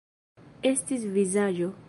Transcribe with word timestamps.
Estis 0.71 1.07
vizaĝo. 1.19 1.73